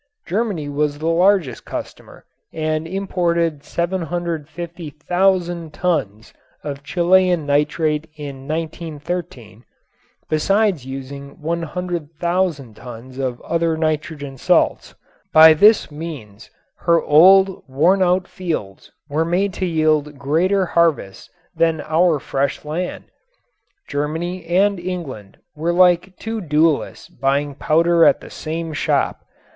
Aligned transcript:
Germany 0.25 0.67
was 0.67 0.97
the 0.97 1.05
largest 1.07 1.63
customer 1.63 2.25
and 2.51 2.87
imported 2.87 3.63
750,000 3.63 5.71
tons 5.75 6.33
of 6.63 6.81
Chilean 6.81 7.45
nitrate 7.45 8.09
in 8.15 8.47
1913, 8.47 9.63
besides 10.27 10.87
using 10.87 11.39
100,000 11.39 12.73
tons 12.73 13.19
of 13.19 13.39
other 13.41 13.77
nitrogen 13.77 14.37
salts. 14.39 14.95
By 15.31 15.53
this 15.53 15.91
means 15.91 16.49
her 16.77 16.99
old, 17.03 17.61
wornout 17.69 18.25
fields 18.27 18.91
were 19.07 19.23
made 19.23 19.53
to 19.53 19.67
yield 19.67 20.17
greater 20.17 20.65
harvests 20.65 21.29
than 21.55 21.79
our 21.81 22.17
fresh 22.17 22.65
land. 22.65 23.03
Germany 23.87 24.47
and 24.47 24.79
England 24.79 25.37
were 25.55 25.71
like 25.73 26.17
two 26.17 26.41
duelists 26.41 27.07
buying 27.07 27.53
powder 27.53 28.03
at 28.03 28.19
the 28.19 28.31
same 28.31 28.73
shop. 28.73 29.27